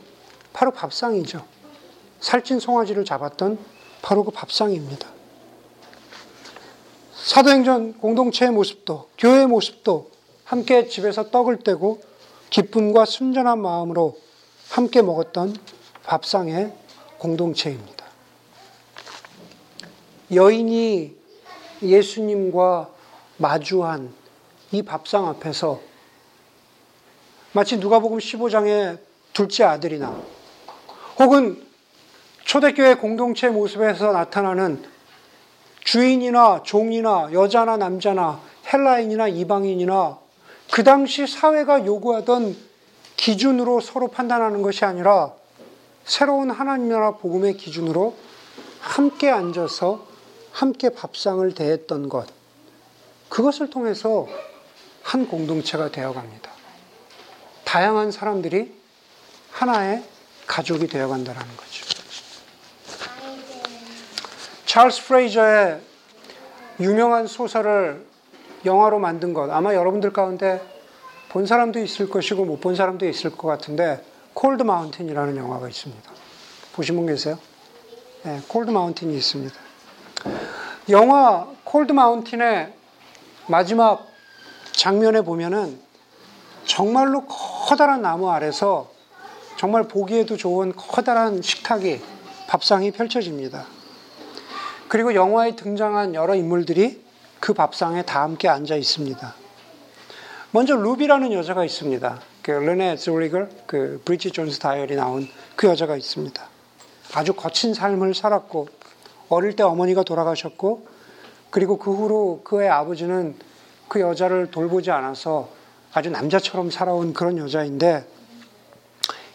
[0.53, 1.45] 바로 밥상이죠.
[2.19, 3.57] 살찐 송아지를 잡았던
[4.01, 5.09] 바로 그 밥상입니다.
[7.15, 10.11] 사도행전 공동체의 모습도 교회의 모습도
[10.43, 12.01] 함께 집에서 떡을 떼고
[12.49, 14.17] 기쁨과 순전한 마음으로
[14.69, 15.55] 함께 먹었던
[16.05, 16.73] 밥상의
[17.17, 18.05] 공동체입니다.
[20.33, 21.15] 여인이
[21.81, 22.89] 예수님과
[23.37, 24.13] 마주한
[24.71, 25.79] 이 밥상 앞에서
[27.53, 28.99] 마치 누가복음 15장의
[29.33, 30.15] 둘째 아들이나
[31.19, 31.61] 혹은
[32.45, 34.83] 초대교회 공동체 모습에서 나타나는
[35.83, 38.39] 주인이나 종이나 여자나 남자나
[38.71, 40.17] 헬라인이나 이방인이나
[40.71, 42.55] 그 당시 사회가 요구하던
[43.17, 45.33] 기준으로 서로 판단하는 것이 아니라
[46.05, 48.15] 새로운 하나님 나라 복음의 기준으로
[48.79, 50.05] 함께 앉아서
[50.51, 52.27] 함께 밥상을 대했던 것.
[53.29, 54.27] 그것을 통해서
[55.01, 56.51] 한 공동체가 되어 갑니다.
[57.63, 58.73] 다양한 사람들이
[59.53, 60.03] 하나의
[60.47, 61.85] 가족이 되어 간다는 거죠.
[64.65, 65.79] 찰스 프레이저의
[66.79, 68.05] 유명한 소설을
[68.65, 70.61] 영화로 만든 것 아마 여러분들 가운데
[71.29, 76.11] 본 사람도 있을 것이고 못 본 사람도 있을 것 같은데 콜드 마운틴이라는 영화가 있습니다.
[76.73, 77.37] 보신 분 계세요?
[78.23, 79.55] 네, 콜드 마운틴이 있습니다.
[80.89, 82.73] 영화 콜드 마운틴의
[83.47, 84.07] 마지막
[84.71, 85.79] 장면에 보면은
[86.65, 88.92] 정말로 커다란 나무 아래서
[89.63, 92.01] 정말 보기에도 좋은 커다란 식탁이
[92.49, 93.65] 밥상이 펼쳐집니다.
[94.89, 97.01] 그리고 영화에 등장한 여러 인물들이
[97.39, 99.33] 그 밥상에 다 함께 앉아 있습니다.
[100.51, 102.19] 먼저 루비라는 여자가 있습니다.
[102.41, 106.43] 그 르네 줄리걸, 그 브리지 존스 다이얼이 나온 그 여자가 있습니다.
[107.13, 108.67] 아주 거친 삶을 살았고
[109.29, 110.85] 어릴 때 어머니가 돌아가셨고
[111.51, 113.37] 그리고 그 후로 그의 아버지는
[113.87, 115.47] 그 여자를 돌보지 않아서
[115.93, 118.11] 아주 남자처럼 살아온 그런 여자인데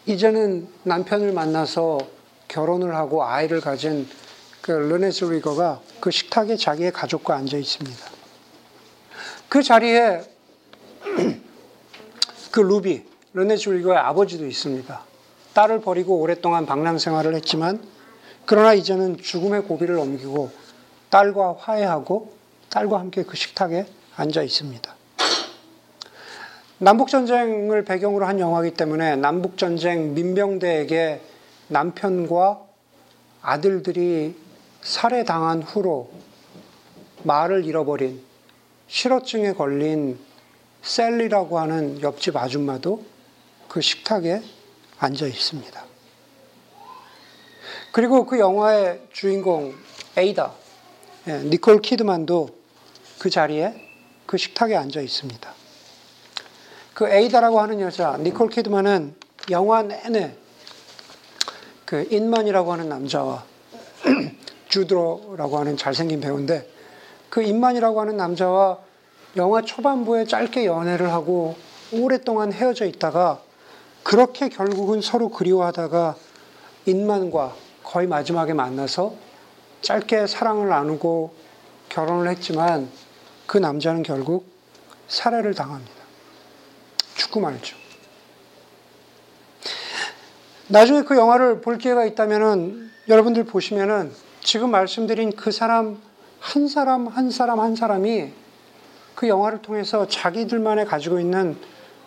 [0.09, 1.99] 이제는 남편을 만나서
[2.47, 4.07] 결혼을 하고 아이를 가진
[4.59, 8.05] 그 르네스 리거가 그 식탁에 자기의 가족과 앉아 있습니다.
[9.49, 10.23] 그 자리에
[12.49, 14.99] 그 루비, 르네스 리거의 아버지도 있습니다.
[15.53, 17.79] 딸을 버리고 오랫동안 방랑 생활을 했지만
[18.47, 20.49] 그러나 이제는 죽음의 고비를 넘기고
[21.11, 22.33] 딸과 화해하고
[22.71, 24.98] 딸과 함께 그 식탁에 앉아 있습니다.
[26.81, 31.21] 남북전쟁을 배경으로 한 영화이기 때문에 남북전쟁 민병대에게
[31.67, 32.61] 남편과
[33.41, 34.35] 아들들이
[34.81, 36.09] 살해당한 후로
[37.23, 38.21] 말을 잃어버린
[38.87, 40.17] 실어증에 걸린
[40.81, 43.03] 셀리라고 하는 옆집 아줌마도
[43.67, 44.41] 그 식탁에
[44.99, 45.85] 앉아 있습니다.
[47.91, 49.75] 그리고 그 영화의 주인공
[50.15, 50.53] 에이다,
[51.27, 52.49] 예, 니콜 키드만도
[53.19, 53.73] 그 자리에
[54.25, 55.58] 그 식탁에 앉아 있습니다.
[56.93, 59.15] 그 에이다라고 하는 여자, 니콜 키드만은
[59.51, 60.35] 영화 내내
[61.85, 63.43] 그 인만이라고 하는 남자와
[64.69, 66.69] 주드로라고 하는 잘생긴 배우인데
[67.29, 68.77] 그 인만이라고 하는 남자와
[69.37, 71.55] 영화 초반부에 짧게 연애를 하고
[71.91, 73.41] 오랫동안 헤어져 있다가
[74.03, 76.15] 그렇게 결국은 서로 그리워하다가
[76.85, 79.13] 인만과 거의 마지막에 만나서
[79.81, 81.33] 짧게 사랑을 나누고
[81.89, 82.89] 결혼을 했지만
[83.47, 84.45] 그 남자는 결국
[85.07, 85.98] 살해를 당합니다.
[87.19, 87.77] 죽고 말죠.
[90.67, 94.11] 나중에 그 영화를 볼 기회가 있다면은 여러분들 보시면은
[94.41, 96.01] 지금 말씀드린 그 사람
[96.39, 98.31] 한 사람 한 사람 한 사람이
[99.15, 101.57] 그 영화를 통해서 자기들만의 가지고 있는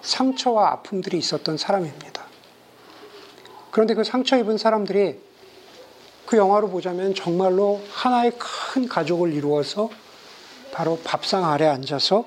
[0.00, 2.22] 상처와 아픔들이 있었던 사람입니다.
[3.70, 5.20] 그런데 그 상처 입은 사람들이
[6.24, 9.90] 그 영화로 보자면 정말로 하나의 큰 가족을 이루어서
[10.72, 12.24] 바로 밥상 아래 앉아서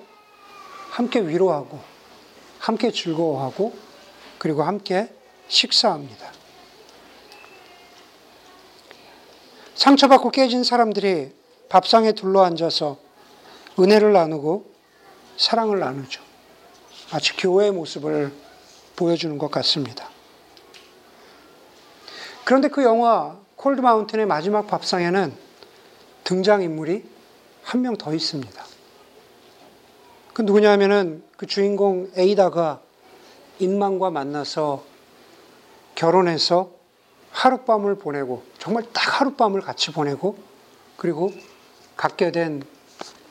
[0.92, 1.95] 함께 위로하고
[2.66, 3.78] 함께 즐거워하고
[4.40, 5.14] 그리고 함께
[5.48, 6.32] 식사합니다.
[9.76, 11.32] 상처받고 깨진 사람들이
[11.70, 12.98] 밥상에 둘러앉아서
[13.78, 14.66] 은혜를 나누고
[15.38, 16.24] 사랑을 나누죠.
[17.12, 18.34] 마치 교회의 모습을
[18.96, 20.10] 보여주는 것 같습니다.
[22.46, 25.38] 그런데 그 영화 콜드 마운틴의 마지막 밥상에는
[26.24, 27.04] 등장인물이
[27.62, 28.75] 한 명 더 있습니다.
[30.36, 32.82] 그 누구냐 하면은 그 주인공 에이다가
[33.60, 34.84] 인만과 만나서
[35.96, 36.72] 결혼해서
[37.32, 40.38] 하룻밤을 보내고 정말 딱 하룻밤을 같이 보내고
[40.98, 41.32] 그리고
[41.96, 42.62] 갖게 된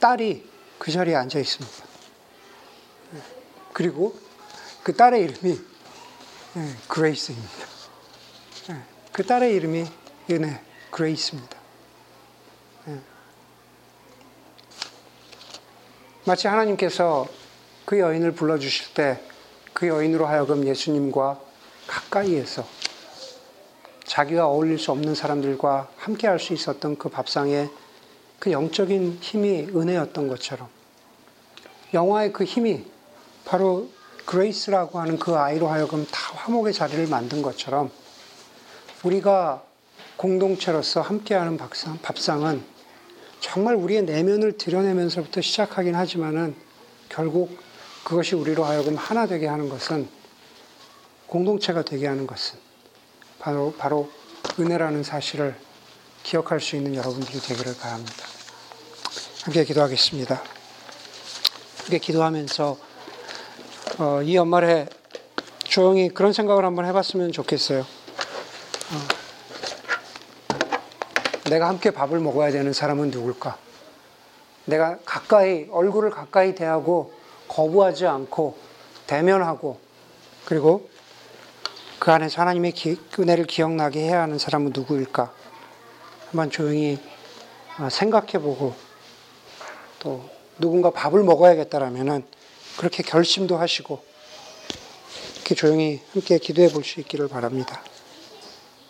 [0.01, 0.49] 딸이
[0.79, 1.85] 그 자리에 앉아 있습니다.
[3.75, 4.17] 그리고
[4.83, 5.61] 그 딸의 이름이
[6.55, 7.67] 네, 그레이스입니다.
[8.69, 8.83] 네,
[9.13, 9.85] 그 딸의 이름이
[10.31, 10.59] 은혜
[10.91, 11.64] 그레이스입니다.
[16.25, 17.27] 마치 하나님께서
[17.85, 19.35] 그 여인을 불러주실 때
[19.75, 21.41] 그 여인으로 하여금 예수님과
[21.89, 22.65] 가까이에서
[24.05, 27.69] 자기가 어울릴 수 없는 사람들과 함께 할 수 있었던 그 밥상에
[28.39, 30.69] 그 영적인 힘이 은혜였던 것처럼
[31.93, 32.87] 영화의 그 힘이
[33.45, 33.89] 바로
[34.27, 37.91] 그레이스라고 하는 그 아이로 하여금 다 화목의 자리를 만든 것처럼
[39.03, 39.65] 우리가
[40.17, 42.63] 공동체로서 함께하는 밥상, 밥상은
[43.45, 46.57] 정말 우리의 내면을 드러내면서부터 시작하긴 하지만은
[47.11, 47.59] 결국
[48.03, 50.09] 그것이 우리로 하여금 하나 되게 하는 것은
[51.27, 52.59] 공동체가 되게 하는 것은
[53.39, 54.11] 바로, 바로
[54.59, 55.55] 은혜라는 사실을
[56.23, 58.25] 기억할 수 있는 여러분들이 되기를 바랍니다.
[59.43, 60.43] 함께 기도하겠습니다.
[61.81, 62.79] 함께 기도하면서
[63.99, 64.89] 어, 이 연말에
[65.65, 67.81] 조용히 그런 생각을 한번 해봤으면 좋겠어요.
[67.81, 69.24] 어,
[71.51, 73.59] 내가 함께 밥을 먹어야 되는 사람은 누굴까?
[74.65, 77.13] 내가 가까이, 얼굴을 가까이 대하고
[77.49, 78.57] 거부하지 않고
[79.07, 79.79] 대면하고
[80.47, 80.89] 그리고
[81.99, 85.33] 그 안에서 하나님의 기, 은혜를 기억나게 해야 하는 사람은 누구일까?
[86.31, 86.99] 한번 조용히
[87.79, 88.75] 어, 생각해 보고
[89.99, 90.29] 또
[90.59, 92.25] 누군가 밥을 먹어야겠다라면은
[92.79, 94.03] 그렇게 결심도 하시고
[95.37, 97.83] 이렇게 조용히 함께 기도해 볼 수 있기를 바랍니다.